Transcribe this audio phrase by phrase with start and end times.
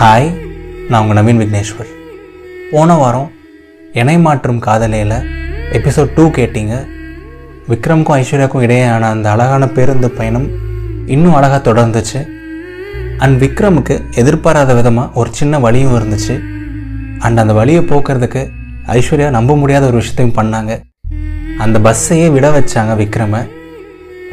[0.00, 0.28] Hi
[0.88, 1.88] நான் உங்கள் நவீன் விக்னேஸ்வர்.
[2.72, 3.30] போன வாரம்
[3.92, 5.14] இணை மாற்றும் காதலையில்
[5.76, 6.74] எபிசோட் டூ கேட்டீங்க.
[7.70, 10.46] விக்ரம்க்கும் ஐஸ்வர்யாவுக்கும் இடையேயான அந்த அழகான பேருந்து பயணம்
[11.14, 12.20] இன்னும் அழகாக தொடர்ந்துச்சு.
[13.16, 16.36] அண்ட் விக்ரமுக்கு எதிர்பாராத விதமாக ஒரு சின்ன வழியும் இருந்துச்சு.
[17.18, 18.44] அண்ட் அந்த வழியை போக்குறதுக்கு
[18.98, 20.80] ஐஸ்வர்யா நம்ப முடியாத ஒரு விஷயத்தையும் பண்ணாங்க.
[21.58, 23.42] அந்த பஸ்ஸையே விட வச்சாங்க விக்ரமை.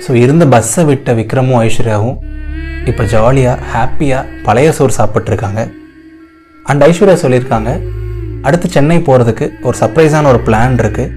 [0.05, 2.17] ஸோ இருந்த பஸ்ஸை விட்ட விக்ரமும் ஐஸ்வர்யாவும்
[2.85, 5.71] இப்போ ஜாலியாக ஹாப்பியாக பழைய சோறு சாப்பிட்ருக்காங்க
[6.65, 7.69] அண்ட் ஐஸ்வர்யா சொல்லியிருக்காங்க
[8.43, 11.13] அடுத்து சென்னை போகிறதுக்கு ஒரு சர்ப்ரைஸான ஒரு பிளான் இருக்குது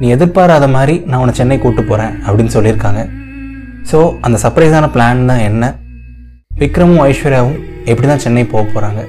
[0.00, 3.08] நீ எதிர்பாராத மாதிரி நான் உன்னை சென்னை கூப்பிட்டு போகிறேன் அப்படின்னு சொல்லியிருக்காங்க.
[3.90, 5.76] ஸோ அந்த சர்ப்ரைஸான பிளான் தான் என்ன?
[6.58, 9.00] விக்ரமும் ஐஸ்வர்யாவும் எப்படி தான் சென்னை போக போகிறாங்க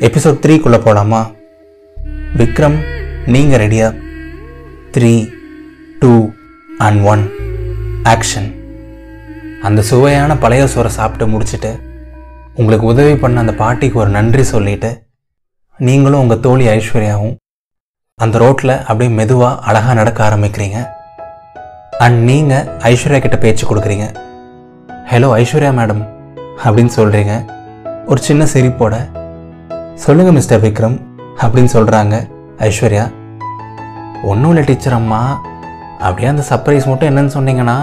[0.00, 1.20] எபிசோட் த்ரீக்குள்ளே போகலாமா
[2.36, 2.78] விக்ரம்
[3.26, 3.88] நீங்கள் ரெடியா
[4.92, 5.28] three
[5.98, 6.30] two
[6.80, 7.24] and one
[8.04, 8.57] action
[9.68, 11.70] அந்த சுவையான பழைய சோறை சாப்பிட்டு முடிச்சுட்டு
[12.60, 14.90] உங்களுக்கு உதவி பண்ண அந்த பாட்டிக்கு ஒரு நன்றி சொல்லிட்டு
[15.78, 17.34] நீங்களும் உங்கள் தோழி ஐஸ்வர்யாவும்
[18.18, 20.78] அந்த ரோட்டில் அப்படியே மெதுவாக அழகாக நடக்க ஆரம்பிக்கிறீங்க.
[21.98, 24.06] அண்ட் நீங்கள் ஐஸ்வர்யா கிட்ட பேச்சு கொடுக்குறீங்க.
[25.10, 26.02] ஹலோ ஐஸ்வர்யா மேடம்
[26.64, 27.34] அப்படின்னு சொல்கிறீங்க
[28.06, 28.96] ஒரு சின்ன சிரிப்போட
[30.06, 30.98] சொல்லுங்கள் மிஸ்டர் விக்ரம்
[31.42, 32.16] அப்படின்னு சொல்கிறாங்க
[32.68, 33.06] ஐஸ்வர்யா.
[34.22, 35.22] ஒன்றும் இல்லை டீச்சர் அம்மா.
[35.98, 37.78] அப்படியே அந்த சர்ப்ரைஸ் மட்டும் என்னன்னு சொன்னீங்கன்னா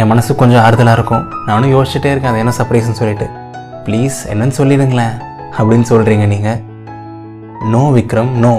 [0.00, 1.24] என் மனசு கொஞ்சம் ஆறுதலாக இருக்கும்.
[1.48, 3.26] நானும் யோசிச்சுட்டே இருக்கேன் அது என்ன சர்ப்ரைஸ்னு சொல்லிட்டு.
[3.86, 5.16] ப்ளீஸ் என்னன்னு சொல்லிடுங்களேன்.
[5.58, 6.60] அப்படின்னு சொல்கிறீங்க நீங்கள்
[7.72, 8.52] நோ விக்ரம் நோ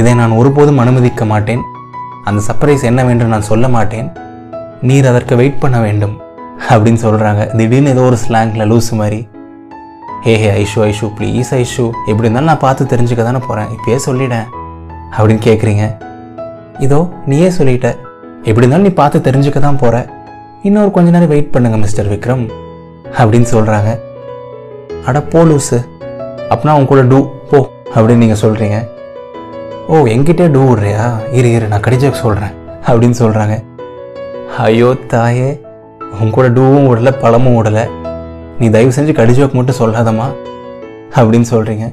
[0.00, 1.62] இதை நான் ஒருபோதும் அனுமதிக்க மாட்டேன்.
[2.28, 4.08] அந்த சர்ப்ரைஸ் என்னவென்று நான் சொல்ல மாட்டேன்.
[4.88, 6.14] நீர் அதற்கு வெயிட் பண்ண வேண்டும்.
[6.72, 9.20] அப்படின்னு சொல்கிறாங்க திடீர்னு ஏதோ ஒரு ஸ்லாங்கில் லூஸ் மாதிரி.
[10.24, 11.86] Hey hey Aishu Aishu please Aishu.
[12.10, 14.46] எப்படி இருந்தாலும் நான் பார்த்து தெரிஞ்சுக்க தானே போகிறேன் இப்பயே சொல்லிட்டேன்.
[15.16, 15.84] அப்படின்னு கேட்குறீங்க
[16.86, 17.88] இதோ நீயே சொல்லிட்ட.
[18.48, 19.96] எப்படி இருந்தாலும் நீ பார்த்து தெரிஞ்சுக்க தான் போகிற
[20.68, 22.44] இன்னொரு கொஞ்ச நேரம் வெயிட் பண்ணுங்க மிஸ்டர் விக்ரம்
[23.18, 23.90] அப்படின்னு சொல்கிறாங்க
[25.08, 25.78] அட போ லூஸு
[26.50, 27.18] அப்படின்னா உன் கூட டூ
[27.50, 27.58] போ
[27.94, 28.76] அப்படின்னு நீங்கள் சொல்கிறீங்க
[29.88, 31.02] ஓ என்கிட்டே டூ விடுறியா?
[31.38, 32.54] இரு இரு நான் கடிஜோக் சொல்கிறேன்
[32.86, 33.54] அப்படின்னு சொல்கிறாங்க
[34.66, 35.50] ஐயோ தாயே
[36.20, 37.84] உன் கூட டூவும் விடலை பழமும் விடலை.
[38.60, 40.28] நீ தயவு செஞ்சு கடிஜோக் மட்டும் சொல்லாதம்மா
[41.18, 41.86] அப்படின்னு சொல்கிறீங்க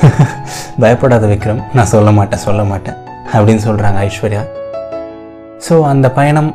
[0.82, 2.98] பயப்படாத விக்ரம் நான் சொல்ல மாட்டேன் சொல்ல மாட்டேன்
[3.34, 4.42] அப்படின்னு சொல்கிறாங்க ஐஸ்வர்யா.
[5.66, 6.50] ஸோ அந்த பயணம்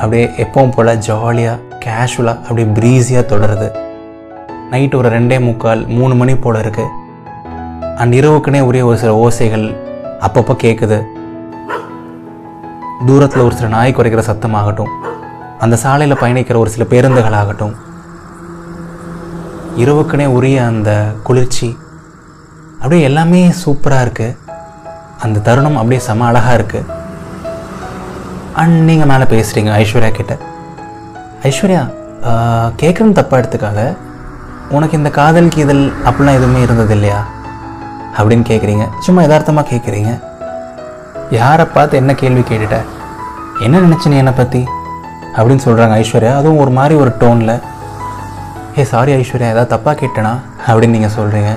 [0.00, 3.68] அப்படியே எப்பவும் போல் ஜாலியாக கேஷுவலாக அப்படியே ப்ரீஸியாக தொடருது.
[4.72, 6.92] நைட் ஒரு ரெண்டே முக்கால் மூணு மணி போல் இருக்குது
[8.00, 9.66] அண்ட் இரவுக்குனே உரிய ஒரு சில ஓசைகள்
[10.26, 10.98] அப்பப்போ கேட்குது
[13.08, 14.92] தூரத்தில் ஒரு சில நாய் குறைக்கிற சத்தமாகட்டும்
[15.62, 17.74] அந்த சாலையில் பயணிக்கிற ஒரு சில பேருந்துகள் ஆகட்டும்
[19.76, 20.90] இரவுக்குனே உரிய அந்த
[21.22, 21.68] குளிர்ச்சி
[22.80, 24.36] அப்படியே எல்லாமே சூப்பராக இருக்குது
[25.22, 26.98] அந்த தருணம் அப்படியே செம அழகாக இருக்குது
[28.60, 30.32] அண்ட் நீங்கள் மேலே பேசுகிறீங்க ஐஸ்வர்யா கிட்ட.
[31.48, 31.82] ஐஸ்வர்யா
[32.80, 33.80] கேட்குறது தப்பாக எடுத்துக்காக
[34.76, 37.20] உனக்கு இந்த காதல் கீதல் அப்படிலாம் எதுவுமே இருந்தது இல்லையா?
[38.16, 40.10] அப்படின்னு கேட்குறீங்க சும்மா யதார்த்தமாக கேட்குறீங்க
[41.38, 42.78] யாரை பார்த்து என்ன கேள்வி கேட்டுட்ட?
[43.66, 44.62] என்ன நினச்சி நீ என்னை பற்றி
[45.36, 46.32] அப்படின்னு சொல்கிறாங்க ஐஸ்வர்யா.
[46.40, 47.54] அதுவும் ஒரு மாதிரி ஒரு டோனில்.
[48.78, 50.34] ஏ சாரி ஐஸ்வர்யா ஏதாவது தப்பாக கேட்டேனா?
[50.68, 51.52] அப்படின்னு நீங்கள் சொல்கிறீங்க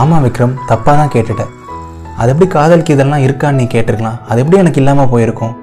[0.00, 1.54] ஆமாம் விக்ரம் தப்பாக தான் கேட்டுட்டேன்
[2.20, 4.20] அது எப்படி காதல் கீதல்லாம் இருக்கான்னு நீ கேட்டிருக்கலாம்.
[4.30, 5.54] அது எப்படி எனக்கு இல்லாமல் போயிருக்கும்?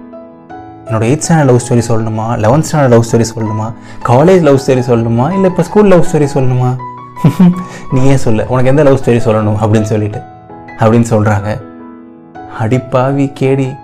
[0.88, 2.25] என்னோட எயிட் ஸ்டாண்டர்ட் லவ் ஸ்டோரி சொல்லணுமா?
[2.44, 3.74] லெவன்த் ஸ்டாண்டர்ட் லவ் ஸ்டோரி சொல்லணுமா?
[4.06, 5.31] காலேஜ் லவ் ஸ்டோரி சொல்லணுமா?
[5.31, 6.70] இல்லை இப்போ ஸ்கூல் லவ் ஸ்டோரி சொல்லணுமா?
[7.92, 8.46] நீயே சொல்ல.
[8.48, 9.58] உனக்கு எந்த லவ் ஸ்டோரி சொல்லணும்?
[9.62, 10.20] அப்படின்னு சொல்லிட்டு.
[10.80, 11.50] அப்படின்னு சொல்கிறாங்க
[12.59, 13.78] அடிப்பாவி கேடி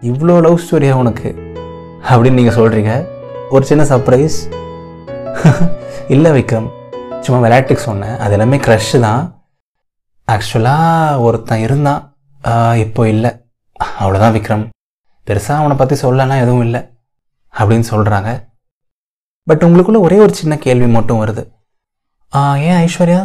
[0.00, 1.30] இவ்வளோ லவ் ஸ்டோரியா உனக்கு?
[2.10, 3.06] அப்படின்னு நீங்கள் சொல்கிறீங்க
[3.50, 4.38] ஒரு சின்ன சர்ப்ரைஸ்
[6.14, 6.68] இல்லை விக்ரம்
[7.20, 8.18] சும்மா விளையாட்டுக்கு சொன்னேன்.
[8.18, 9.22] அது எல்லாமே க்ரஷ் தான்.
[10.32, 12.16] ஆக்சுவலாக ஒருத்தன் இருந்தான்.
[12.76, 13.30] இப்போ இல்லை.
[14.00, 14.64] அவ்வளோதான் விக்ரம்.
[15.26, 16.80] பெருசாக அவனை பற்றி சொல்லலாம் எதுவும் இல்லை
[17.54, 18.30] அப்படின்னு சொல்கிறாங்க
[19.46, 21.42] பட் உங்களுக்குள்ள ஒரே ஒரு சின்ன கேள்வி மட்டும் வருது.
[22.68, 23.20] ஏன் ஐஸ்வர்யா?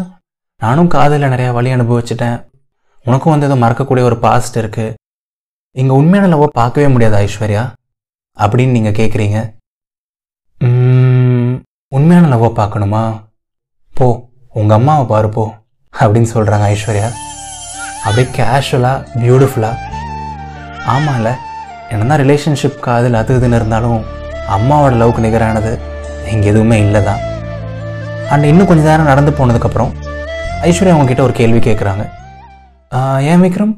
[0.62, 2.38] நானும் காதலில் நிறையா வழி அனுபவிச்சிட்டேன்.
[3.06, 4.95] உனக்கும் வந்து எதுவும் மறக்கக்கூடிய ஒரு பாஸ்ட் இருக்குது
[5.75, 7.63] இங்கே உண்மையான லவ்வை பார்க்கவே முடியாது ஐஸ்வர்யா?
[8.38, 9.39] அப்படின்னு நீங்கள் கேட்குறீங்க
[11.97, 13.03] உண்மையான லவ்வை பார்க்கணுமா?
[13.94, 14.07] போ
[14.59, 15.44] உங்கள் அம்மாவை பாரு போ
[15.94, 17.09] அப்படின்னு சொல்கிறாங்க ஐஸ்வர்யா.
[18.06, 19.89] அப்படியே கேஷுவலாக பியூட்டிஃபுல்லாக
[20.94, 21.31] ஆமாம்ல
[21.93, 23.99] என்னதான் ரிலேஷன்ஷிப் காதல் அது இதுன்னு இருந்தாலும்
[24.55, 25.71] அம்மாவோட லவ்க்கு நிகரானது
[26.31, 27.21] இங்கே எதுவுமே இல்லை தான்
[28.31, 29.91] அண்ட் இன்னும் கொஞ்சம் நேரம் நடந்து போனதுக்கப்புறம்
[30.69, 32.03] ஐஸ்வர்யா அவங்கக்கிட்ட ஒரு கேள்வி கேட்குறாங்க
[33.31, 33.73] ஏன் விக்ரம்?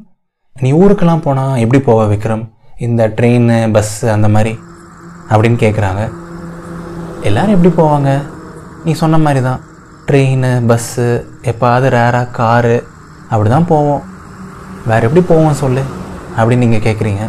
[0.56, 2.42] நீ ஊருக்கெல்லாம் போனால் எப்படி போவ விக்ரம்?
[2.86, 4.52] இந்த ட்ரெயின் பஸ்ஸு அந்த மாதிரி
[5.30, 6.02] அப்படின்னு கேட்குறாங்க
[7.28, 8.10] எல்லோரும் எப்படி போவாங்க?
[8.84, 9.60] நீ சொன்ன மாதிரி தான்
[10.08, 11.06] ட்ரெயின் பஸ்ஸு
[11.50, 12.76] எப்பாவது ரேராக காரு
[13.30, 14.02] அப்படி தான் போவோம்.
[14.86, 15.82] வேறு எப்படி போவோம் சொல்லு
[16.38, 17.24] அப்படின்னு நீங்கள் கேட்குறீங்க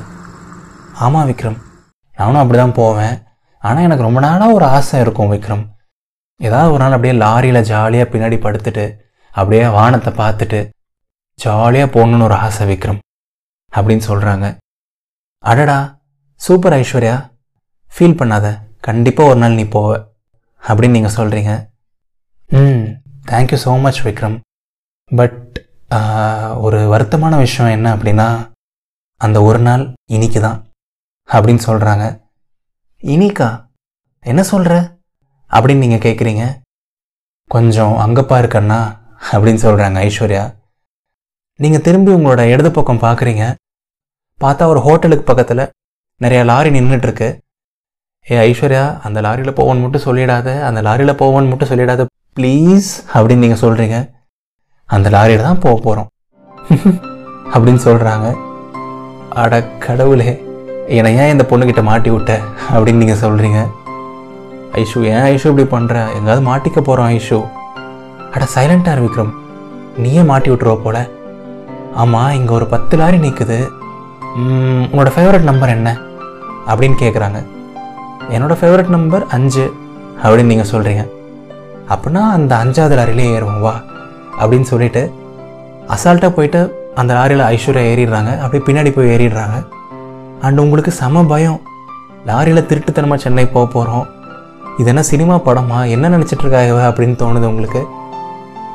[1.03, 1.57] ஆமாம் விக்ரம்.
[2.17, 3.15] நானும் அப்படி தான் போவேன்.
[3.63, 5.63] ஆனால் எனக்கு ரொம்ப நாளாக ஒரு ஆசை இருக்கும் விக்ரம்.
[6.39, 8.85] ஏதாவது ஒரு நாள் அப்படியே லாரியில் ஜாலியாக பின்னாடி படுத்துட்டு
[9.39, 10.59] அப்படியே வானத்தை பார்த்துட்டு
[11.39, 12.99] ஜாலியாக போகணுன்னு ஒரு ஆசை விக்ரம்.
[13.73, 14.45] அப்படின்னு சொல்கிறாங்க
[15.43, 15.79] அடடா
[16.41, 17.15] சூப்பர் ஐஸ்வர்யா.
[17.93, 18.47] ஃபீல் பண்ணாத.
[18.87, 19.89] கண்டிப்பாக ஒரு நாள் நீ போவ.
[20.63, 21.51] அப்படின்னு நீங்கள் சொல்கிறீங்க
[22.49, 22.83] ம்
[23.31, 24.37] thank you so much Vikram.
[25.11, 25.41] But
[26.65, 28.27] ஒரு வருத்தமான விஷயம் என்ன அப்படின்னா
[29.21, 29.83] அந்த ஒரு நாள்
[30.15, 30.57] இன்னைக்கு தான்
[31.29, 32.21] அப்படின்னு சொல்கிறாங்க
[33.03, 33.69] இனிக்கா
[34.23, 34.73] என்ன சொல்கிற
[35.51, 36.43] அப்படின்னு நீங்கள் கேட்குறீங்க
[37.51, 38.79] கொஞ்சம் அங்கப்பா இருக்கண்ணா
[39.31, 40.43] அப்படின்னு சொல்கிறாங்க ஐஸ்வர்யா.
[41.59, 43.55] நீங்கள் திரும்பி உங்களோட இடது பக்கம் பார்க்குறீங்க
[44.41, 45.71] பார்த்தா ஒரு ஹோட்டலுக்கு பக்கத்தில்
[46.21, 47.41] நிறையா லாரி நின்றுட்டுருக்கு
[48.27, 52.05] ஏ ஐஸ்வர்யா அந்த லாரியில் போவோன்னு மட்டும் சொல்லிடாத அந்த லாரியில் போவோன்னு மட்டும் சொல்லிடாத
[52.37, 53.97] ப்ளீஸ் அப்படின்னு நீங்கள் சொல்கிறீங்க
[54.89, 56.09] அந்த லாரியில் தான் போக போகிறோம்
[57.53, 58.27] அப்படின்னு சொல்கிறாங்க
[59.35, 60.44] அட கடவுளே.
[60.93, 62.31] என்னை ஏன் இந்த பொண்ணுக்கிட்ட மாட்டி விட்ட
[62.73, 63.59] அப்படின்னு நீங்கள் சொல்கிறீங்க
[64.81, 67.37] ஐஷு ஏன் ஐஷு இப்படி பண்ணுற எங்காவது மாட்டிக்க போகிறோம் ஐஷு.
[68.33, 69.31] அட சைலண்ட்டாக விக்ரம்.
[70.03, 70.97] நீயே மாட்டி விட்டுருவ போல.
[72.01, 73.59] ஆமாம் இங்கே ஒரு பத்து லாரி நிற்குது
[74.91, 75.89] உன்னோட ஃபேவரட் நம்பர் என்ன?
[76.69, 77.39] அப்படின்னு கேட்குறாங்க
[78.35, 79.65] என்னோடய ஃபேவரட் நம்பர் அஞ்சு
[80.23, 81.05] அப்படின்னு நீங்கள் சொல்கிறீங்க
[81.93, 83.75] அப்படின்னா அந்த அஞ்சாவது லாரிலே ஏறுவோம் வா
[84.39, 85.03] அப்படின்னு சொல்லிட்டு
[85.95, 86.61] அசால்ட்டாக போயிட்டு
[87.01, 88.33] அந்த லாரியில் ஐஸ்வர்யா ஏறிடுறாங்க.
[88.43, 89.57] அப்படியே பின்னாடி போய் ஏறிடுறாங்க.
[90.41, 91.61] அண்ட் உங்களுக்கு செம பயம்.
[92.27, 94.05] லாரியில் திருட்டுத்தனமாக சென்னை போக போகிறோம்
[94.77, 95.89] இது என்ன சினிமா படமா?
[95.89, 97.81] என்ன நினச்சிட்ருக்காங்க அப்படின்னு தோணுது உங்களுக்கு?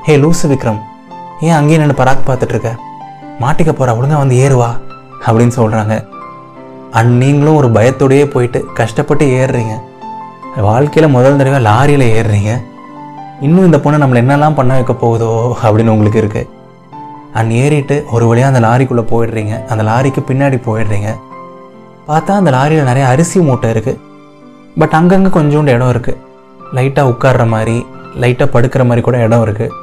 [0.04, 0.80] ஹே லூசு விக்ரம்.
[1.40, 2.70] ஏன் அங்கேயே நின்று பராக் பார்த்துட்ருக்க
[3.40, 4.70] மாட்டிக்க போகிற ஒழுங்காக வந்து ஏறுவா?
[5.26, 5.94] அப்படின்னு சொல்கிறாங்க
[6.90, 9.74] அண்ட் நீங்களும் ஒரு பயத்தோடயே போயிட்டு கஷ்டப்பட்டு ஏறுறீங்க.
[10.68, 12.52] வாழ்க்கையில் முதல் தடவை லாரியில் ஏறுறீங்க.
[13.40, 16.48] இன்னும் இந்த பொண்ணு நம்மளை என்னெல்லாம் பண்ண வைக்க போகுதோ அப்படின்னு உங்களுக்கு இருக்குது
[17.32, 19.66] அண்ட் ஏறிட்டு ஒரு வழியாக அந்த லாரிக்குள்ளே போயிடுறீங்க.
[19.66, 21.10] அந்த லாரிக்கு பின்னாடி போயிடுறீங்க.
[22.10, 24.00] பார்த்தா அந்த லாரியில் நிறைய அரிசி மூட்டை இருக்குது
[24.80, 26.18] பட் அங்கங்கே கொஞ்சோண்டு இடம் இருக்குது
[26.76, 27.76] லைட்டாக உட்கார்ற மாதிரி
[28.22, 29.76] லைட்டாக படுக்கிற மாதிரி கூட இடம் இருக்குது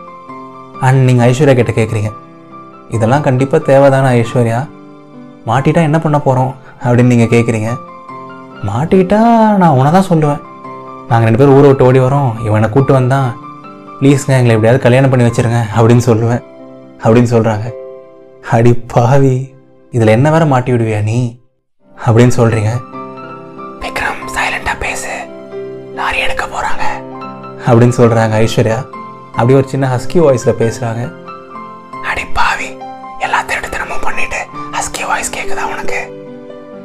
[0.87, 2.09] அண்ட் நீங்கள் ஐஸ்வர்யா கிட்ட கேட்குறீங்க
[2.95, 4.59] இதெல்லாம் கண்டிப்பாக தேவைதானே ஐஸ்வர்யா?
[5.49, 6.51] மாட்டிட்டா என்ன பண்ண போகிறோம்
[6.85, 7.69] அப்படின்னு நீங்கள் கேட்குறீங்க
[8.69, 9.19] மாட்டிக்கிட்டா
[9.61, 10.41] நான் உன்னை தான் சொல்லுவேன்.
[11.09, 12.31] நாங்கள் ரெண்டு பேரும் ஊரை விட்டு ஓடி வரோம்.
[12.47, 13.27] இவனை கூட்டு வந்தான்
[13.99, 16.41] ப்ளீஸ்ங்க எங்களை எப்படியாவது கல்யாணம் பண்ணி வச்சிருங்க அப்படின்னு சொல்லுவேன்.
[17.03, 17.67] அப்படின்னு சொல்கிறாங்க
[18.55, 19.35] அடி பாவி.
[19.93, 21.19] இதில் என்ன வேற மாட்டி விடுவியா நீ?
[21.97, 22.71] அப்படின்னு சொல்கிறீங்க
[23.83, 25.13] விக்ரம் சைலண்டாக பேசு.
[25.97, 26.83] லாரி எடுக்க போகிறாங்க
[27.67, 28.77] அப்படின்னு சொல்கிறாங்க ஐஸ்வர்யா.
[29.37, 31.01] அப்படி ஒரு சின்ன ஹஸ்கி வாய்ஸில் பேசுகிறாங்க
[32.09, 32.69] அடி பாவி
[33.25, 34.39] எல்லா திருட்டுத்தனமும் பண்ணிட்டு
[34.77, 35.99] ஹஸ்கி வாய்ஸ் கேட்குதா உனக்கு?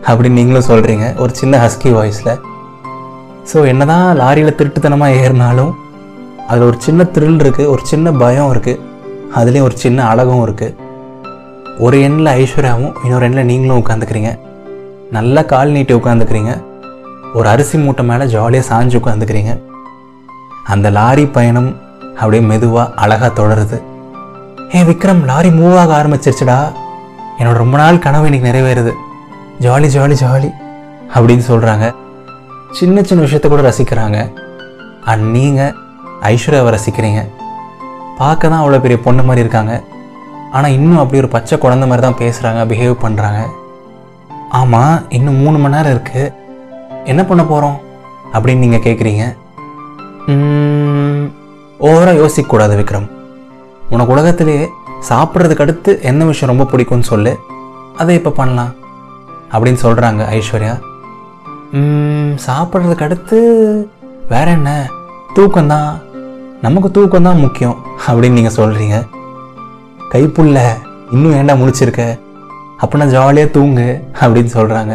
[0.09, 2.33] அப்படின்னு நீங்களும் சொல்கிறீங்க ஒரு சின்ன ஹஸ்கி வாய்ஸில்
[3.51, 5.73] ஸோ என்ன தான் லாரியில் திருட்டுத்தனமாக ஏறினாலும்
[6.49, 8.81] அதில் ஒரு சின்ன த்ரில் இருக்குது ஒரு சின்ன பயம் இருக்குது
[9.37, 10.77] அதுலேயும் ஒரு சின்ன அழகும் இருக்குது
[11.79, 14.31] ஒரு எண்ணில் ஐஸ்வர்யாவும் இன்னொரு எண்ணில் நீங்களும் உட்காந்துக்கிறீங்க
[15.15, 16.53] நல்லா கால் நீட்டி உட்காந்துக்கிறீங்க
[17.39, 19.53] ஒரு அரிசி மூட்டை மேலே ஜாலியாக சாஞ்சு உட்காந்துக்கிறீங்க
[20.73, 21.71] அந்த லாரி பயணம்
[22.21, 23.79] அப்படியே மெதுவாக அழகாக தொடருது.
[24.75, 26.59] ஏ விக்ரம் லாரி மூவ் ஆக ஆரம்பிச்சிருச்சுடா.
[27.39, 28.93] என்னோட ரொம்ப நாள் கனவு இன்னைக்கு நிறைவேறுது.
[29.67, 30.51] ஜாலி ஜாலி ஜாலி
[31.15, 31.87] அப்படின்னு சொல்கிறாங்க
[32.79, 34.19] சின்ன சின்ன விஷயத்த கூட ரசிக்கிறாங்க.
[35.11, 35.75] அண்ட் நீங்கள்
[36.33, 37.23] ஐஸ்வர்யாவை ரசிக்கிறீங்க.
[38.21, 39.75] பார்க்க தான் அவ்வளோ பெரிய பொண்ணு மாதிரி இருக்காங்க.
[40.57, 43.43] ஆனால் இன்னும் அப்படி ஒரு பச்சை குழந்தை மாதிரி தான் பேசுகிறாங்க பிஹேவ் பண்ணுறாங்க
[44.59, 46.33] ஆமாம் இன்னும் மூணு மணி நேரம் இருக்குது
[47.05, 47.79] என்ன பண்ண போகிறோம்
[48.33, 49.25] அப்படின்னு நீங்கள் கேட்குறீங்க
[51.89, 53.07] ஓவராக யோசிக்கக்கூடாது விக்ரம்.
[53.91, 54.69] உனக்கு உலகத்திலேயே
[55.09, 57.33] சாப்பிட்றதுக்கு அடுத்து என்ன விஷயம் ரொம்ப பிடிக்கும்னு சொல்லு.
[57.97, 58.73] அதை இப்போ பண்ணலாம்
[59.53, 60.75] அப்படின்னு சொல்கிறாங்க ஐஸ்வர்யா.
[62.47, 63.39] சாப்பிட்றதுக்கு அடுத்து
[64.29, 64.71] வேற என்ன?
[65.35, 65.91] தூக்கம்தான்
[66.61, 68.99] நமக்கு தூக்கம்தான் முக்கியம் அப்படின்னு நீங்கள் சொல்கிறீங்க
[70.13, 70.59] கைப்புள்ள
[71.11, 72.05] இன்னும் ஏண்டா முழிச்சிருக்க?
[72.83, 73.87] அப்படின்னா ஜாலியாக தூங்கு
[74.21, 74.95] அப்படின்னு சொல்கிறாங்க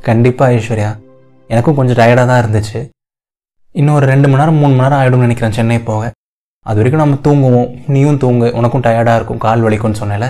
[0.00, 0.90] கண்டிப்பாக ஐஸ்வர்யா
[1.48, 2.80] எனக்கும் கொஞ்சம் டயர்டாக தான் இருந்துச்சு.
[3.72, 6.12] இன்னும் ஒரு ரெண்டு மணி நேரம் மூணு மணி நேரம் ஆகிடும்னு நினைக்கிறேன் சென்னை போக.
[6.66, 7.70] அது வரைக்கும் நம்ம தூங்குவோம்.
[7.86, 10.28] நீயும் தூங்கு உனக்கும் டயர்டாக இருக்கும் கால் வலிக்கும்னு சொன்னேல.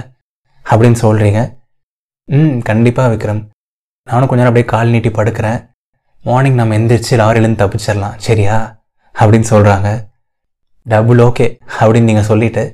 [0.70, 1.40] அப்படின்னு சொல்கிறீங்க
[2.24, 3.42] ம் கண்டிப்பாக விக்ரம்.
[4.08, 5.58] நானும் கொஞ்ச நேரம் அப்படியே கால் நீட்டி படுக்கிறேன்.
[6.22, 8.56] மார்னிங் நம்ம எந்திரிச்சு லாரிலேருந்து தப்பிச்சிடலாம் சரியா?
[9.14, 9.90] அப்படின்னு சொல்கிறாங்க
[10.86, 11.46] டபுள் ஓகே
[11.78, 12.64] அப்படின்னு நீங்கள் சொல்லிவிட்டு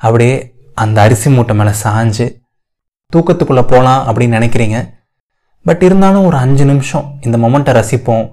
[0.00, 0.34] அப்படியே
[0.82, 2.26] அந்த அரிசி மூட்டை மேலே சாஞ்சு
[3.14, 4.78] தூக்கத்துக்குள்ளே போகலாம் அப்படின்னு நினைக்கிறீங்க.
[5.66, 8.24] பட் இருந்தாலும் ஒரு அஞ்சு நிமிஷம் இந்த மொமெண்ட்டை ரசிப்போம்.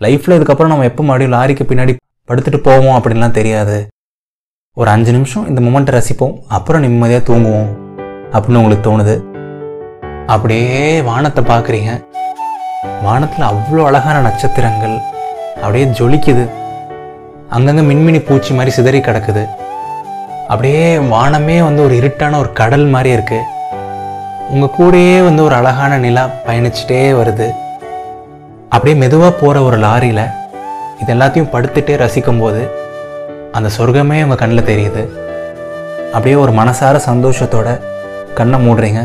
[0.00, 1.92] லைஃப்பில் இதுக்கப்புறம் நம்ம எப்போ மறுபடியும் லாரிக்கு பின்னாடி
[2.28, 3.76] படுத்துட்டு போவோம் அப்படின்லாம் தெரியாது.
[4.76, 6.34] ஒரு அஞ்சு நிமிஷம் இந்த மொமெண்ட்டை ரசிப்போம்.
[6.56, 7.70] அப்புறம் நிம்மதியாக தூங்குவோம்
[8.34, 9.14] அப்படின்னு உங்களுக்கு தோணுது.
[10.34, 11.92] அப்படியே வானத்தை பார்க்குறீங்க.
[13.06, 14.96] வானத்தில் அவ்வளோ அழகான நட்சத்திரங்கள்.
[15.62, 16.44] அப்படியே ஜொலிக்குது.
[17.56, 19.42] அங்கங்கே மின்மினி பூச்சி மாதிரி சிதறி கிடக்குது.
[20.52, 23.48] அப்படியே வானமே வந்து ஒரு இருட்டான ஒரு கடல் மாதிரி இருக்குது
[24.54, 27.46] உங்கள் கூடயே வந்து ஒரு அழகான நிலா பயணிச்சுட்டே வருது.
[28.74, 30.24] அப்படியே மெதுவாக போகிற ஒரு லாரியில்
[31.02, 32.62] இது எல்லாத்தையும் படுத்துட்டே ரசிக்கும்போது
[33.56, 35.02] அந்த சொர்க்கமே உங்கள் கண்ணில் தெரியுது.
[36.12, 37.68] அப்படியே ஒரு மனசார சந்தோஷத்தோட
[38.38, 39.00] கண்ணை மூடுறீங்க.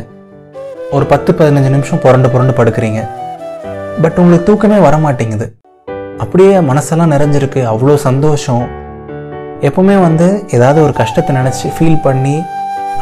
[0.98, 3.02] ஒரு பத்து பதினஞ்சு நிமிஷம் புரண்டு புரண்டு படுக்கிறீங்க.
[4.04, 5.48] பட் உங்களுக்கு தூக்கமே வர மாட்டேங்குது
[6.24, 7.62] அப்படியே மனசெல்லாம் நிறைஞ்சிருக்கு.
[7.74, 8.66] அவ்வளோ சந்தோஷம்.
[9.68, 10.28] எப்பவுமே வந்து
[10.58, 12.36] ஏதாவது ஒரு கஷ்டத்தை நினச்சி ஃபீல் பண்ணி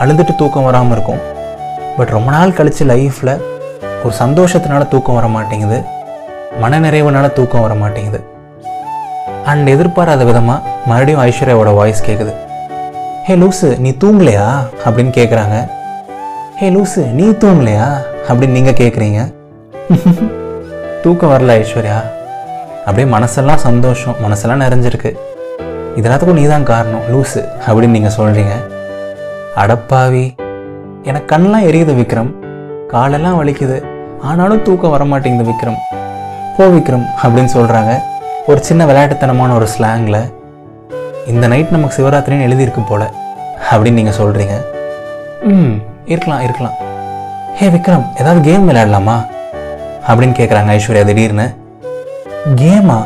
[0.04, 1.24] அழுதுட்டு தூக்கம் வராமல் இருக்கும்.
[1.98, 3.34] பட் ரொம்ப நாள் கழித்து லைஃப்பில்
[4.06, 5.78] ஒரு சந்தோஷத்தினால தூக்கம் வர மாட்டேங்குது.
[6.62, 8.20] மனநிறைவுனால தூக்கம் வர மாட்டேங்குது.
[9.52, 12.34] அண்ட் எதிர்பாராத விதமாக மறுபடியும் ஐஸ்வர்யாவோட வாய்ஸ் கேட்குது
[13.28, 14.48] ஹே லூசு நீ தூங்கலையா?
[14.86, 15.56] அப்படின்னு கேட்குறாங்க
[16.60, 17.88] ஹே லூசு நீ தூங்கலையா?
[18.28, 19.22] அப்படின்னு நீங்கள் கேட்குறீங்க
[21.04, 21.98] தூக்கம் வரல ஐஸ்வர்யா.
[22.86, 25.12] அப்படியே மனசெல்லாம் சந்தோஷம் மனசெல்லாம் நிறைஞ்சிருக்கு.
[25.98, 28.56] இதெல்லாத்துக்கும் நீ தான் காரணம் லூசு அப்படின்னு நீங்கள் சொல்கிறீங்க
[29.64, 30.26] அடப்பாவி.
[31.10, 32.30] எனக்கு கண்ணெலாம் எரியுது விக்ரம்.
[32.94, 33.78] காலெல்லாம் வலிக்குது.
[34.30, 35.80] ஆனாலும் தூக்கம் வர மாட்டேங்குது விக்ரம்.
[36.58, 37.92] போ விக்ரம் அப்படின்னு சொல்கிறாங்க
[38.50, 40.20] ஒரு சின்ன விளையாட்டுத்தனமான ஒரு ஸ்லாங்கில்
[41.32, 43.04] இந்த நைட் நமக்கு சிவராத்திரின்னு எழுதியிருக்கு போல
[43.72, 44.56] அப்படின்னு நீங்கள் சொல்கிறீங்க
[45.54, 45.76] ம்
[46.14, 46.76] இருக்கலாம் இருக்கலாம்.
[47.60, 49.18] ஹே விக்ரம் ஏதாவது கேம் விளையாடலாமா?
[50.08, 51.48] அப்படின்னு கேட்குறாங்க ஐஸ்வர்யா திடீர்னு.
[52.62, 52.98] கேமா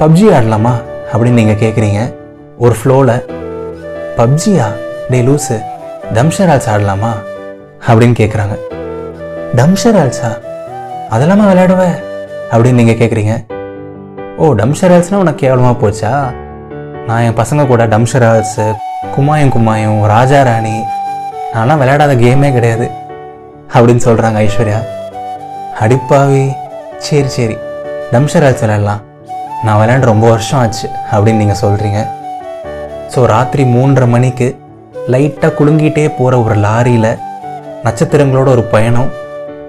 [0.00, 0.72] பப்ஜி ஆடலாமா
[1.12, 2.00] அப்படின்னு நீங்கள் கேட்குறீங்க
[2.64, 3.14] ஒரு ஃப்ளோவில்
[4.18, 4.66] பப்ஜியா
[5.10, 5.56] டே லூஸு
[6.12, 7.12] தம்ஷரால்ஸ் ஆடலாமா?
[7.86, 8.54] அப்படின்னு கேட்குறாங்க
[9.54, 10.30] டம்ஷரால்ஸா
[11.10, 11.96] அதெல்லாமா விளையாடுவேன்
[12.50, 13.44] அப்படின்னு நீங்கள் கேட்குறீங்க
[14.38, 16.34] ஓ டம்ஷரால்ஸ்னால் உனக்கு கேவலமாக போச்சா?
[17.06, 18.74] நான் என் பசங்க கூட டம்ஷரால்ஸு
[19.14, 20.84] குமாயும் குமாயும் ராஜா ராணி
[21.54, 22.90] நான்லாம் விளையாடாத கேமே கிடையாது
[23.74, 24.80] அப்படின்னு சொல்கிறாங்க ஐஸ்வர்யா.
[25.80, 26.52] அடிப்பாவி
[26.98, 27.56] சரி சரி.
[28.12, 29.02] டம்ஷரால்ஸ் விளையாடலாம்.
[29.62, 32.06] நான் விளையாண்டு ரொம்ப வருஷம் ஆச்சு அப்படின்னு நீங்கள் சொல்கிறீங்க
[33.14, 34.63] ஸோ ராத்திரி மூன்றரை மணிக்கு
[35.12, 37.10] லைட்டாக குலுங்கிட்டே போகிற ஒரு லாரியில்
[37.84, 39.10] நட்சத்திரங்களோட ஒரு பயணம்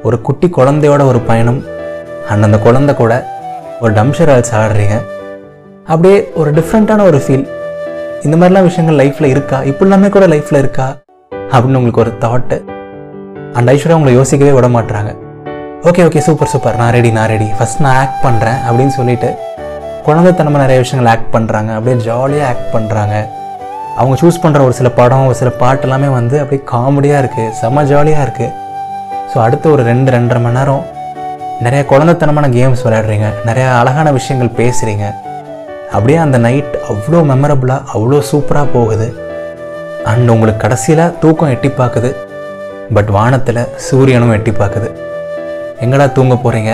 [0.03, 1.59] ஒரு குட்டி குழந்தையோட ஒரு பயணம்
[2.29, 3.13] அண்ட் அந்த குழந்தை கூட
[3.81, 4.95] ஒரு டம்ஷரால்ஸ் ஆடுறீங்க.
[5.87, 7.45] அப்படியே ஒரு டிஃப்ரெண்ட்டான ஒரு ஃபீல்
[8.23, 9.57] இந்த மாதிரிலாம் விஷயங்கள் லைஃப்பில் இருக்கா?
[9.61, 10.87] இப்படிலாமே கூட லைஃப்பில் இருக்கா?
[11.53, 12.57] அப்படின்னு உங்களுக்கு ஒரு தாட்டு
[13.53, 15.11] அண்ட் ஐஸ்வர்யா உங்களை யோசிக்கவே விட மாட்டுறாங்க
[15.89, 19.29] ஓகே ஓகே சூப்பர் சூப்பர் நான் ரெடி நான் ரெடி ஃபஸ்ட் நான் ஆக்ட் பண்ணுறேன் அப்படின்னு சொல்லிட்டு
[20.05, 23.15] குழந்தைத்தனமாக நிறைய விஷயங்கள் ஆக்ட் பண்ணுறாங்க அப்படியே ஜாலியாக ஆக்ட் பண்ணுறாங்க
[23.99, 27.83] அவங்க சூஸ் பண்ணுற ஒரு சில படம் ஒரு சில பாட்டு எல்லாமே வந்து அப்படியே காமெடியாக இருக்குது செம்ம
[27.91, 28.53] ஜாலியாக இருக்குது
[29.31, 30.83] ஸோ அடுத்து ஒரு ரெண்டு ரெண்டரை மணி நேரம்
[31.65, 33.27] நிறைய குழந்தைத்தனமான கேம்ஸ் விளையாடுறீங்க.
[33.47, 35.05] நிறையா அழகான விஷயங்கள் பேசுகிறீங்க
[35.95, 39.07] அப்படியே அந்த நைட் அவ்வளோ மெமரபுளாக அவ்வளோ சூப்பராக போகுது.
[40.11, 42.09] அண்ட் உங்களுக்கு கடைசியில் தூக்கம் எட்டி பார்க்குது.
[42.95, 44.89] பட் வானத்தில் சூரியனும் எட்டி பார்க்குது.
[45.85, 46.73] எங்கடா தூங்க போகிறீங்க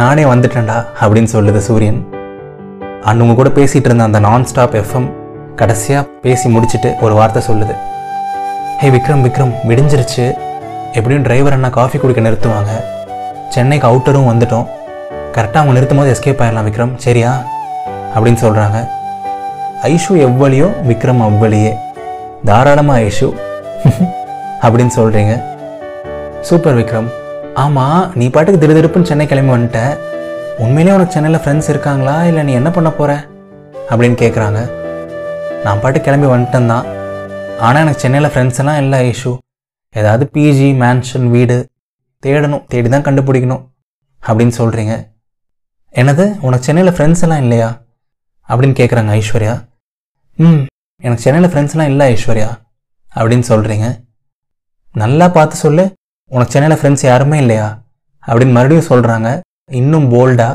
[0.00, 2.00] நானே வந்துட்டேன்டா அப்படின்னு சொல்லுது சூரியன்.
[3.08, 5.08] அண்ட் உங்க கூட பேசிகிட்டு இருந்த அந்த நான் ஸ்டாப் எஃப்எம்
[5.56, 7.76] கடைசியாக பேசி முடிச்சுட்டு ஒரு வார்த்தை சொல்லுது.
[8.78, 10.34] ஹே விக்ரம் விக்ரம் விடிஞ்சிருச்சு.
[10.92, 12.84] எப்படியும் டிரைவர் அண்ணா காஃபி குடிக்க நிறுத்துவாங்க.
[13.48, 14.66] சென்னைக்கு அவுட்டரும் வந்துட்டோம்.
[15.32, 16.96] கரெக்டாக அவங்க நிறுத்தும் போது எஸ்கேப் ஆயிடலாம் விக்ரம்.
[16.96, 17.42] சரியா?
[18.14, 18.88] அப்படின்னு சொல்கிறாங்க
[19.82, 21.74] ஐஷு எவ்வளியோ விக்ரம் அவ்வளியே.
[22.44, 23.32] தாராளமாக ஐஷு.
[24.62, 25.42] அப்படின்னு சொல்கிறீங்க
[26.40, 27.08] சூப்பர் விக்ரம்.
[27.54, 29.98] ஆமாம் நீ பாட்டுக்கு திடுதிடுப்புன்னு சென்னை கிளம்பி வந்துட்ட.
[30.58, 32.24] உண்மையிலேயே உனக்கு சென்னையில் ஃப்ரெண்ட்ஸ் இருக்காங்களா?
[32.24, 33.18] இல்லை நீ என்ன பண்ண போகிற
[33.90, 34.84] அப்படின்னு கேட்குறாங்க
[35.66, 36.86] நான் பாட்டு கிளம்பி வந்துட்டேன் தான்
[37.60, 39.32] ஆனால் எனக்கு சென்னையில் ஃப்ரெண்ட்ஸ் எல்லாம் இல்லை இஷ்யூ
[39.94, 41.56] ஏதாவது பிஜி மேன்ஷன் வீடு
[42.22, 43.62] தேடணும் தேடி தான் கண்டுபிடிக்கணும்
[44.20, 44.94] அப்படின்னு சொல்கிறீங்க
[45.94, 47.68] எனது உனக்கு சென்னையில் ஃப்ரெண்ட்ஸ் எல்லாம் இல்லையா?
[48.48, 49.54] அப்படின்னு கேட்குறாங்க ஐஸ்வர்யா.
[50.38, 50.60] ம்
[51.00, 52.48] எனக்கு சென்னையில் ஃப்ரெண்ட்ஸ் எல்லாம் இல்லை ஐஸ்வர்யா
[53.16, 53.86] அப்படின்னு சொல்கிறீங்க
[54.94, 55.84] நல்லா பார்த்து சொல்லு
[56.30, 57.66] உனக்கு சென்னையில் ஃப்ரெண்ட்ஸ் யாருமே இல்லையா?
[58.22, 59.28] அப்படின்னு மறுபடியும் சொல்கிறாங்க
[59.70, 60.48] இன்னும் போல்டா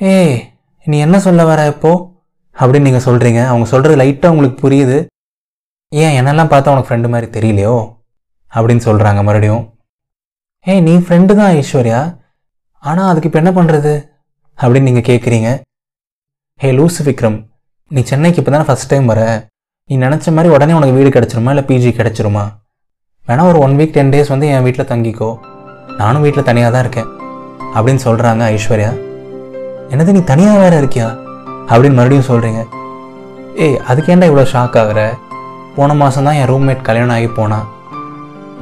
[0.00, 0.36] ஏய்
[0.86, 2.04] நீ என்ன சொல்ல வர இப்போது
[2.60, 4.98] அப்படின்னு நீங்கள் சொல்கிறீங்க அவங்க சொல்கிறது லைட்டாக உங்களுக்கு புரியுது.
[5.88, 7.74] ஏன் என்னெல்லாம் பார்த்தா உனக்கு ஃப்ரெண்டு மாதிரி தெரியலையோ?
[8.56, 9.62] அப்படின்னு சொல்கிறாங்க மறுபடியும்.
[10.66, 12.00] ஏய் நீ ஃப்ரெண்டு தான் ஐஸ்வர்யா.
[12.82, 13.92] ஆனால் அதுக்கு இப்போ என்ன பண்ணுறது
[14.58, 15.48] அப்படின்னு நீங்கள் கேட்குறீங்க
[16.62, 17.38] ஹே லூசு விக்ரம்
[17.86, 19.20] நீ சென்னைக்கு இப்போ தானே ஃபஸ்ட் டைம் வர.
[19.90, 21.52] நீ நினச்ச மாதிரி உடனே உனக்கு வீடு கிடச்சிருமா?
[21.54, 22.44] இல்லை பிஜி கிடச்சிருமா?
[23.28, 25.30] வேணா ஒரு ஒன் வீக் டென் டேஸ் வந்து என் வீட்டில் தங்கிக்கோ.
[25.96, 27.08] நானும் வீட்டில் தனியாக தான் இருக்கேன்.
[27.74, 28.90] அப்படின்னு சொல்கிறாங்க ஐஸ்வர்யா.
[29.90, 31.27] என்னது நீ தனியாக வேறு இருக்கியா?
[31.70, 32.60] அப்படின்னு மறுபடியும் சொல்கிறீங்க
[33.64, 35.00] ஏய் அதுக்கேண்டா இவ்வளோ ஷாக் ஆகுற?
[35.76, 37.66] போன மாதம் தான் என் ரூம்மேட் கல்யாணம் ஆகி போனான்.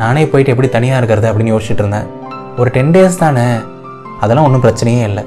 [0.00, 2.08] நானே போயிட்டு எப்படி தனியாக இருக்கிறது அப்படின்னு யோசிச்சுட்டு இருந்தேன்.
[2.60, 3.46] ஒரு டென் டேஸ் தானே
[4.20, 5.24] அதெல்லாம் ஒன்றும் பிரச்சனையே இல்லை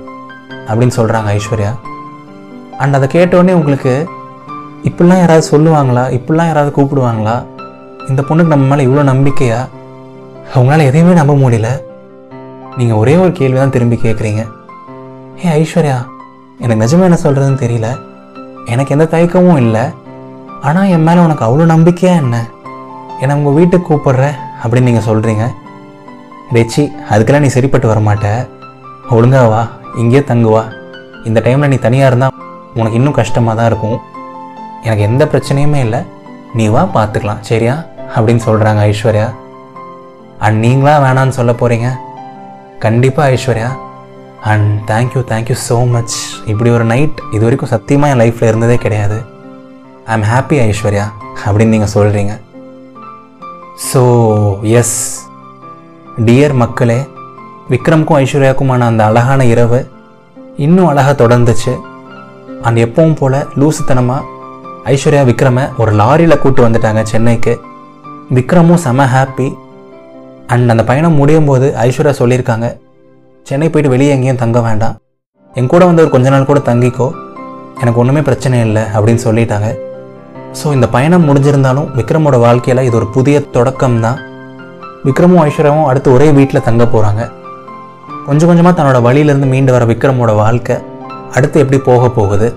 [0.70, 1.72] அப்படின்னு சொல்கிறாங்க ஐஸ்வர்யா.
[2.82, 3.94] அண்ட் அதை கேட்டோடனே உங்களுக்கு
[4.90, 6.04] இப்படிலாம் யாராவது சொல்லுவாங்களா?
[6.18, 7.36] இப்படிலாம் யாராவது கூப்பிடுவாங்களா?
[8.10, 9.60] இந்த பொண்ணுக்கு நம்ம மேலே இவ்வளோ நம்பிக்கையா?
[10.54, 11.70] அவங்களால எதையுமே நம்ப முடியல.
[12.78, 14.42] நீங்கள் ஒரே ஒரு கேள்வி தான் திரும்பி கேட்குறீங்க
[15.46, 15.98] ஏ ஐஸ்வர்யா
[16.64, 17.90] எனக்கு நிஜமாக என்ன சொல்கிறதுன்னு தெரியல.
[18.66, 19.84] எனக்கு எந்த தயக்கமும் இல்லை.
[20.62, 22.38] ஆனால் என் மேலே உனக்கு அவ்வளோ நம்பிக்கையாக என்ன?
[23.22, 24.26] என்னை உங்கள் வீட்டுக்கு கூப்பிட்ற
[24.64, 25.46] அப்படின்னு நீங்கள் சொல்கிறீங்க
[26.58, 28.28] ரெச்சி அதுக்கெல்லாம் நீ சரிப்பட்டு வரமாட்ட.
[29.16, 29.62] ஒழுங்கா வா
[30.02, 30.64] இங்கேயே தங்குவா.
[31.26, 32.36] இந்த டைமில் நீ தனியாக இருந்தால்
[32.80, 34.00] உனக்கு இன்னும் கஷ்டமாக தான் இருக்கும்.
[34.84, 36.02] எனக்கு எந்த பிரச்சனையுமே இல்லை.
[36.54, 37.76] நீ வா பார்த்துக்கலாம் சரியா?
[38.16, 39.28] அப்படின்னு சொல்கிறாங்க ஐஸ்வர்யா.
[40.46, 41.90] அண்ட் நீங்களா வேணான்னு சொல்ல போகிறீங்க
[42.86, 43.70] கண்டிப்பாக Aishwarya.
[44.52, 46.16] And thank you thank you so much
[46.52, 49.18] இப்படி ஒரு நைட் இது வரைக்கும் சத்தியமாக என் லைஃப்பில் இருந்ததே கிடையாது.
[50.08, 51.06] ஐ ஆம் ஹாப்பி ஐஸ்வர்யா
[51.46, 52.34] அப்படின்னு நீங்கள் சொல்கிறீங்க
[53.90, 54.02] ஸோ
[54.80, 54.98] எஸ்
[56.28, 57.00] டியர் மக்களே
[57.74, 59.80] விக்ரம்க்கும் ஐஸ்வர்யாக்குமான அந்த அழகான இரவு
[60.66, 61.74] இன்னும் அழகாக தொடர்ந்துச்சு.
[62.66, 64.28] அண்ட் எப்பவும் போல் லூசுத்தனமாக
[64.94, 67.54] ஐஸ்வர்யா விக்ரமை ஒரு லாரியில் கூட்டு வந்துட்டாங்க சென்னைக்கு.
[68.38, 69.48] விக்ரமும் செம ஹாப்பி
[70.54, 72.68] அண்ட் அந்த பயணம் முடியும் போது ஐஸ்வர்யா சொல்லியிருக்காங்க
[73.50, 74.96] சென்னை போயிட்டு வெளியே எங்கேயும் தங்க வேண்டாம்.
[75.60, 77.08] என் கூட வந்து கொஞ்ச நாள் கூட தங்கிக்கோ.
[77.82, 79.68] எனக்கு ஒன்றுமே பிரச்சனை இல்லை அப்படின்னு சொல்லிட்டாங்க.
[80.60, 84.20] ஸோ இந்த பயணம் முடிஞ்சிருந்தாலும் விக்ரமோட வாழ்க்கையில் இது ஒரு புதிய தொடக்கம் தான்
[85.08, 87.22] விக்ரமும் ஐஸ்வர்யாவும் அடுத்து ஒரே வீட்டில் தங்க போகிறாங்க
[88.28, 90.76] கொஞ்சம் கொஞ்சமாக தன்னோட வழியிலேருந்து மீண்டு வர விக்ரமோட வாழ்க்கை
[91.38, 92.48] அடுத்து எப்படி போக போகுது?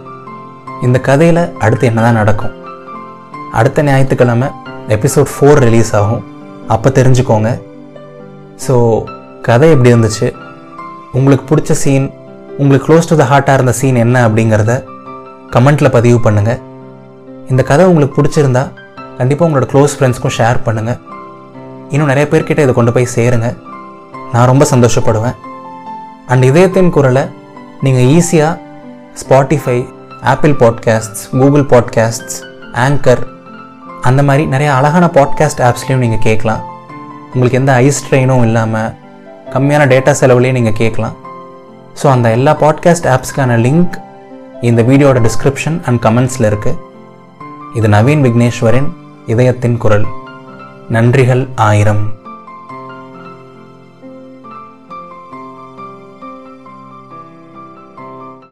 [0.86, 2.54] இந்த கதையில் அடுத்து என்ன தான் நடக்கும்?
[3.58, 4.48] அடுத்த ஞாயிற்றுக்கிழமை
[4.96, 6.22] எபிசோட் ஃபோர் ரிலீஸ் ஆகும்.
[6.74, 7.50] அப்போ தெரிஞ்சுக்கோங்க.
[8.66, 8.74] ஸோ
[9.48, 10.28] கதை எப்படி இருந்துச்சு?
[11.12, 12.06] உங்களுக்கு பிடிச்ச சீன்
[12.58, 14.74] உங்களுக்கு க்ளோஸ் டு த ஹார்ட்டாக இருந்த சீன் என்ன அப்படிங்கிறத
[15.54, 16.60] கமெண்ட்டில் பதிவு பண்ணுங்கள்
[17.50, 18.62] இந்த கதை உங்களுக்கு பிடிச்சிருந்தா
[19.18, 21.00] கண்டிப்பாக உங்களோட க்ளோஸ் ஃப்ரெண்ட்ஸ்க்கும் ஷேர் பண்ணுங்கள்
[21.90, 23.48] இன்னும் நிறைய பேர்கிட்ட இதை கொண்டு போய் சேருங்க.
[24.32, 25.36] நான் ரொம்ப சந்தோஷப்படுவேன்.
[26.26, 27.24] அண்ட் இதயத்தின் குரலை
[27.80, 28.58] நீங்கள் ஈஸியாக
[29.22, 29.78] Spotify
[30.32, 32.38] Apple podcasts Google podcasts
[32.86, 33.22] Anchor
[34.02, 36.62] அந்த மாதிரி நிறைய அழகான பாட்காஸ்ட் ஆப்ஸ்லேயும் நீங்கள் கேட்கலாம்.
[37.32, 38.90] உங்களுக்கு எந்த ஐஸ் ட்ரெயினும் இல்லாமல்
[39.54, 41.16] கம்மியான டேட்டா செலவுலேயே நீங்கள் கேட்கலாம்.
[42.02, 43.94] ஸோ அந்த எல்லா பாட்காஸ்ட் ஆப்ஸ்க்கான லிங்க்
[44.60, 46.80] இந்த வீடியோட டிஸ்கிரிப்ஷன் அண்ட் கமெண்ட்ஸில் இருக்குது
[47.74, 48.88] இது நவீன் விக்னேஸ்வரின்
[49.26, 50.06] இதயத்தின் குரல்.
[50.90, 52.02] நன்றிகள் ஆயிரம்.